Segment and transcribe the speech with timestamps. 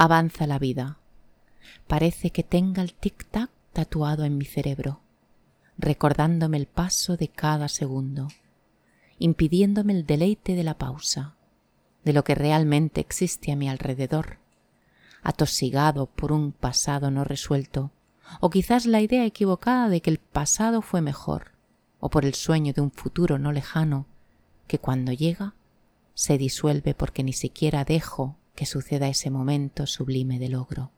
[0.00, 0.98] Avanza la vida.
[1.88, 5.00] Parece que tenga el tic-tac tatuado en mi cerebro,
[5.76, 8.28] recordándome el paso de cada segundo,
[9.18, 11.34] impidiéndome el deleite de la pausa,
[12.04, 14.38] de lo que realmente existe a mi alrededor,
[15.24, 17.90] atosigado por un pasado no resuelto,
[18.38, 21.50] o quizás la idea equivocada de que el pasado fue mejor,
[21.98, 24.06] o por el sueño de un futuro no lejano,
[24.68, 25.54] que cuando llega
[26.14, 30.90] se disuelve porque ni siquiera dejo que suceda ese momento sublime de logro.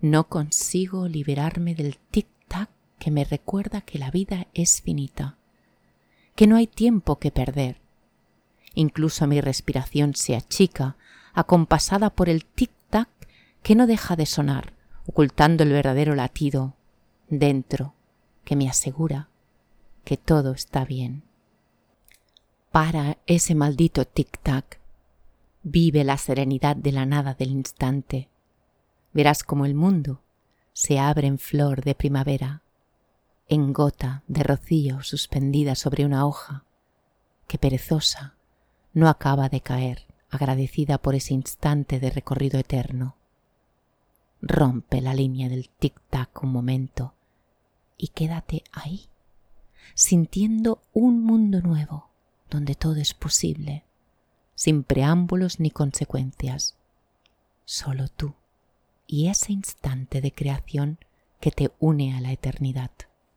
[0.00, 5.36] No consigo liberarme del tic-tac que me recuerda que la vida es finita,
[6.34, 7.82] que no hay tiempo que perder.
[8.72, 10.96] Incluso mi respiración se achica,
[11.34, 13.10] acompasada por el tic-tac
[13.62, 14.72] que no deja de sonar,
[15.04, 16.74] ocultando el verdadero latido
[17.28, 17.92] dentro
[18.46, 19.28] que me asegura
[20.04, 21.22] que todo está bien.
[22.72, 24.77] Para ese maldito tic-tac.
[25.62, 28.28] Vive la serenidad de la nada del instante.
[29.12, 30.20] Verás como el mundo
[30.72, 32.62] se abre en flor de primavera,
[33.48, 36.64] en gota de rocío suspendida sobre una hoja
[37.46, 38.34] que perezosa
[38.92, 43.16] no acaba de caer, agradecida por ese instante de recorrido eterno.
[44.40, 47.14] Rompe la línea del tic-tac un momento
[47.96, 49.08] y quédate ahí
[49.94, 52.08] sintiendo un mundo nuevo
[52.50, 53.84] donde todo es posible,
[54.58, 56.74] sin preámbulos ni consecuencias.
[57.64, 58.34] Solo tú
[59.06, 60.98] y ese instante de creación
[61.38, 62.90] que te une a la eternidad.